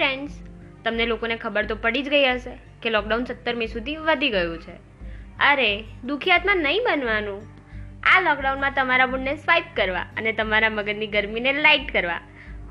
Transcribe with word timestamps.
Friends 0.00 0.32
તમને 0.84 1.06
લોકોને 1.06 1.36
ખબર 1.36 1.66
તો 1.66 1.76
પડી 1.76 2.02
જ 2.02 2.08
ગઈ 2.08 2.24
હશે 2.24 2.58
કે 2.82 2.90
લોકડાઉન 2.90 3.24
સત્તર 3.24 3.54
મે 3.54 3.66
સુધી 3.66 3.96
વધી 3.96 4.28
ગયું 4.28 4.58
છે. 4.58 4.72
અરે, 5.40 5.84
દુખી 6.04 6.30
નહીં 6.54 6.80
બનવાનું. 6.84 7.42
આ 8.02 8.20
લોકડાઉનમાં 8.20 8.72
તમારા 8.76 9.06
મૂડને 9.06 9.36
સ્વાઇપ 9.36 9.64
કરવા 9.76 10.00
અને 10.00 10.32
તમારા 10.32 10.70
મગજની 10.70 11.06
ગરમીને 11.06 11.52
લાઇટ 11.52 11.92
કરવા. 11.92 12.20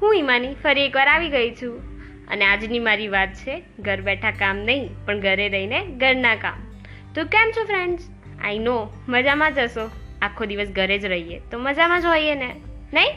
હું 0.02 0.16
ઈમાની 0.16 0.54
ફરી 0.54 0.86
એકવાર 0.86 1.08
આવી 1.08 1.30
ગઈ 1.30 1.52
છું. 1.52 1.82
અને 2.28 2.46
આજની 2.46 2.80
મારી 2.80 3.08
વાત 3.08 3.34
છે, 3.34 3.64
ઘર 3.80 4.02
બેઠા 4.02 4.32
કામ 4.32 4.58
નહીં, 4.58 5.06
પણ 5.06 5.20
ઘરે 5.20 5.50
રહીને 5.50 5.86
ઘરના 5.86 6.36
કામ. 6.36 6.76
તો 7.16 7.24
કેમ 7.24 7.52
છો 7.52 7.64
ફ્રેન્ડ્સ 7.64 8.10
આઈ 8.44 8.60
નો 8.60 8.94
મજામાં 9.08 9.54
જ 9.54 9.58
હશો. 9.58 9.92
આખો 10.22 10.46
દિવસ 10.46 10.68
ઘરે 10.68 11.00
જ 11.00 11.06
રહીએ, 11.06 11.40
તો 11.40 11.60
મજામાં 11.60 12.02
જ 12.02 12.06
હોઈએ 12.06 12.36
ને? 12.36 12.56
નહીં? 12.94 13.12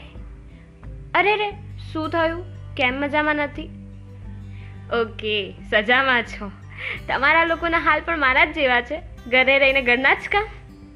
અરે 1.13 1.35
રે, 1.35 1.51
શું 1.93 2.09
થયું? 2.09 2.45
કેમ 2.75 2.93
મજામાં 2.93 3.35
નથી? 3.35 3.82
ઓકે 4.91 5.55
સજામાં 5.71 6.23
છો. 6.23 6.51
તમારા 7.07 7.45
લોકોના 7.45 7.79
હાલ 7.79 8.01
પણ 8.05 8.19
મારા 8.19 8.45
જ 8.45 8.53
જેવા 8.53 8.81
છે. 8.81 9.01
ઘરે 9.27 9.59
રહીને 9.59 9.81
ઘરના 9.81 10.13
જ 10.13 10.17
કામ? 10.31 10.45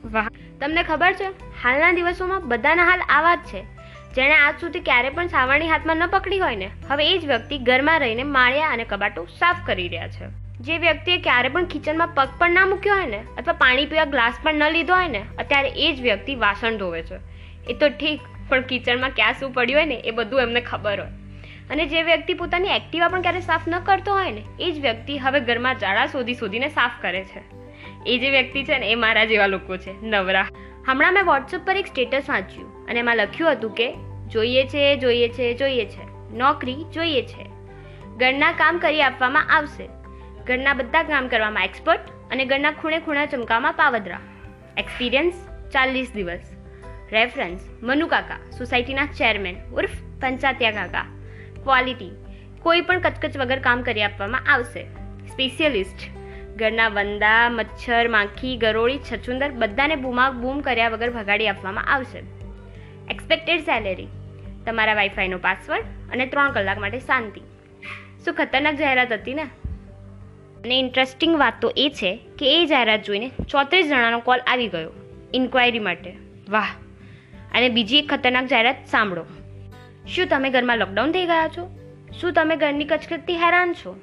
વાહ. 0.05 0.27
તમને 0.59 0.83
ખબર 0.83 1.13
છે 1.13 1.23
હાલના 1.63 1.91
દિવસોમાં 1.91 2.47
બધાના 2.47 2.83
હાલ 2.83 3.01
આવા 3.09 3.35
જ 3.35 3.39
છે. 3.39 3.61
જેણે 4.15 4.35
આજ 4.35 4.53
સુધી 4.59 4.79
ક્યારે 4.79 5.09
પણ 5.09 5.27
સાવરણી 5.27 5.67
હાથમાં 5.67 5.97
ન 5.97 6.05
પકડી 6.05 6.39
હોય 6.39 6.55
ને 6.55 6.69
હવે 6.89 7.13
એ 7.13 7.17
જ 7.17 7.25
વ્યક્તિ 7.25 7.57
ઘરમાં 7.57 7.99
રહીને 7.99 8.23
માળિયા 8.23 8.69
અને 8.69 8.83
કબાટો 8.83 9.25
સાફ 9.25 9.57
કરી 9.65 9.87
રહ્યા 9.87 10.07
છે. 10.07 10.25
જે 10.59 10.77
વ્યક્તિએ 10.77 11.17
ક્યારે 11.17 11.49
પણ 11.49 11.65
કિચનમાં 11.65 12.07
પગ 12.07 12.27
પણ 12.37 12.51
ના 12.51 12.65
મૂક્યો 12.65 12.95
હોય 12.95 13.05
ને 13.05 13.17
અથવા 13.37 13.53
પાણી 13.53 13.85
પીવા 13.85 14.05
ગ્લાસ 14.05 14.33
પણ 14.43 14.53
ન 14.53 14.71
લીધો 14.71 14.93
હોય 14.93 15.07
ને 15.07 15.25
અત્યારે 15.39 15.67
એ 15.69 15.93
જ 15.93 16.01
વ્યક્તિ 16.01 16.35
વાસણ 16.35 16.77
ધોવે 16.77 17.01
છે. 17.01 17.15
એ 17.69 17.73
તો 17.73 17.89
ઠીક 17.89 18.21
પણ 18.49 18.61
કિચનમાં 18.61 19.09
ક્યાં 19.09 19.33
શું 19.33 19.51
પડ્યું 19.51 19.79
હોય 19.79 19.85
ને 19.85 19.95
એ 19.95 20.11
બધું 20.11 20.41
એમને 20.41 20.61
ખબર 20.61 20.99
હોય. 20.99 21.09
અને 21.71 21.85
જે 21.85 22.03
વ્યક્તિ 22.03 22.33
પોતાની 22.33 22.67
એક્ટિવા 22.67 23.07
પણ 23.07 23.21
ક્યારે 23.21 23.39
સાફ 23.39 23.61
ન 23.67 23.79
કરતો 23.79 24.13
હોય 24.13 24.31
ને, 24.31 24.43
એ 24.59 24.71
જ 24.71 24.79
વ્યક્તિ 24.79 25.17
હવે 25.17 25.39
ઘરમાં 25.39 25.79
જાળા 25.79 26.05
શોધી 26.05 26.33
શોધીને 26.33 26.69
સાફ 26.69 26.91
કરે 27.01 27.23
છે. 27.23 27.57
એ 28.05 28.19
જે 28.19 28.29
વ્યક્તિ 28.29 28.63
છે 28.63 28.79
ને, 28.79 28.91
એ 28.91 28.95
મારા 28.95 29.25
જેવા 29.25 29.47
લોકો 29.47 29.77
છે. 29.77 30.05
નવરા. 30.05 30.47
હમણાં 30.87 31.13
મેં 31.13 31.25
વોટ્સઅપ 31.25 31.65
પર 31.65 31.77
એક 31.77 31.87
સ્ટેટસ 31.87 32.29
વાંચ્યું 32.29 32.85
અને 32.85 32.99
એમાં 32.99 33.15
લખ્યું 33.15 33.51
હતું 33.51 33.71
કે, 33.71 33.93
જોઈએ 34.27 34.63
છે 34.65 34.95
જોઈએ 34.95 35.29
છે 35.29 35.53
જોઈએ 35.53 35.85
છે. 35.85 36.33
નોકરી 36.37 36.83
જોઈએ 36.93 37.21
છે. 37.21 37.49
ઘરના 38.17 38.51
કામ 38.51 38.77
કરી 38.77 39.01
આપવામાં 39.01 39.49
આવશે. 39.49 39.89
ઘરના 40.45 40.73
બધા 40.73 41.03
કામ 41.03 41.27
કરવામાં 41.27 41.63
એક્સપર્ટ 41.63 41.99
અને 42.31 42.45
ઘરના 42.45 42.71
ખૂણે 42.71 42.99
ખૂણા 42.99 43.25
ચમકામાં 43.25 43.73
પાવદરા. 43.73 44.19
એક્સપિરિયન્સ 44.77 45.33
ચાલીસ 45.71 46.11
દિવસ. 46.15 46.39
રેફરન્સ 47.11 47.59
મનુ 47.83 48.07
કાકા 48.07 48.49
સોસાયટીના 48.57 49.05
ચેરમેન 49.05 49.55
ઉર્ફ 49.73 49.89
પંચાત્યા 50.21 50.71
કાકા. 50.71 51.16
ક્વોલિટી 51.67 52.11
કોઈ 52.61 52.81
પણ 52.81 52.99
કચકચ 52.99 53.37
વગર 53.37 53.59
કામ 53.59 53.81
કરી 53.81 54.03
આપવામાં 54.03 54.41
આવશે. 54.53 54.83
સ્પેશિયલિસ્ટ 55.27 56.17
ઘરના 56.55 56.87
વંદા, 56.87 57.49
મચ્છર, 57.49 58.07
માખી, 58.07 58.57
ગરોળી 58.57 58.99
છચુંદર 58.99 59.51
બધાને 59.51 59.95
બૂમા 59.95 60.31
બૂમ 60.31 60.59
કર્યા 60.59 60.89
વગર 60.89 61.11
ભગાડી 61.11 61.47
આપવામાં 61.47 61.85
આવશે. 61.85 62.19
એક્સપેક્ટેડ 63.09 63.59
સેલેરી 63.59 64.07
તમારા 64.65 64.93
વાઈફાઈનો 64.93 65.37
પાસવર્ડ 65.37 65.83
અને 66.11 66.25
ત્રણ 66.25 66.51
કલાક 66.51 66.77
માટે 66.77 66.99
શાંતિ. 66.99 67.41
શું 68.25 68.33
ખતરનાક 68.33 68.75
જાહેરાત 68.75 69.11
હતી 69.11 69.33
ને? 69.33 69.41
અને 69.43 70.79
ઇન્ટરેસ્ટિંગ 70.79 71.39
વાત 71.39 71.53
તો 71.61 71.73
એ 71.77 71.91
છે 71.95 72.19
કે 72.39 72.61
એ 72.61 72.65
જાહેરાત 72.65 73.03
જોઈને 73.03 73.31
ચોત્રીસ 73.49 73.87
જણાનો 73.87 74.19
કોલ 74.19 74.39
આવી 74.39 74.67
ગયો 74.67 74.91
ઇન્ક્વાયરી 75.33 75.79
માટે. 75.79 76.13
વાહ! 76.49 76.67
અને 77.53 77.69
બીજી 77.69 77.97
એક 77.97 78.13
ખતરનાક 78.13 78.45
જાહેરાત 78.45 78.75
સાંભળો. 78.85 79.25
શું 80.15 80.27
તમે 80.27 80.49
ઘરમાં 80.49 80.77
લોકડાઉન 80.77 81.11
થઈ 81.11 81.25
ગયા 81.25 81.47
છો? 81.47 81.79
શું 82.21 82.33
તમે 82.33 82.55
ઘરની 82.55 82.85
કચકચથી 82.85 83.33
હેરાન 83.33 83.73
છો? 83.73 83.99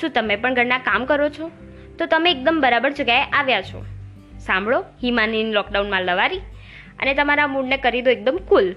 શું 0.00 0.10
તમે 0.10 0.36
પણ 0.36 0.54
ઘરના 0.54 0.78
કામ 0.78 1.04
કરો 1.04 1.28
છો? 1.28 1.50
તો 1.98 2.06
તમે 2.06 2.30
એકદમ 2.30 2.60
બરાબર 2.60 2.90
જગ્યાએ 2.90 3.24
આવ્યા 3.24 3.62
છો. 3.62 3.84
સાંભળો 4.40 4.84
હિમાની 5.02 5.52
લોકડાઉનમાં 5.52 6.02
લવારી 6.02 6.40
અને 6.98 7.14
તમારા 7.14 7.46
મૂડને 7.46 7.76
કરી 7.76 8.02
દો 8.02 8.10
એકદમ 8.10 8.36
કુલ 8.36 8.74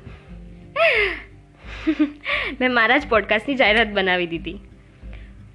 મેં 2.61 2.73
મારા 2.73 2.97
જ 2.97 3.09
પોડકાસ્ટની 3.09 3.55
જાહેરાત 3.55 3.87
બનાવી 3.87 4.27
દીધી. 4.27 4.59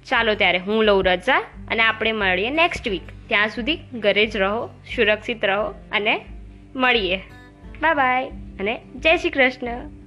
ચાલો 0.09 0.33
ત્યારે 0.33 0.57
હું 0.57 0.83
લઉં 0.83 1.03
રજા 1.05 1.39
અને 1.67 1.83
આપણે 1.83 2.11
મળીએ 2.11 2.49
નેક્સ્ટ 2.49 2.87
વીક 2.87 3.01
ત્યાં 3.27 3.47
સુધી 3.47 3.79
ઘરે 3.93 4.25
જ 4.25 4.37
રહો, 4.37 4.67
સુરક્ષિત 4.67 5.45
રહો 5.45 5.73
અને 5.91 6.25
મળીએ. 6.75 7.17
બાય 7.81 7.93
બાય 7.93 8.27
અને 8.59 8.81
જય 8.95 9.17
શ્રી 9.17 9.29
કૃષ્ણ. 9.29 10.00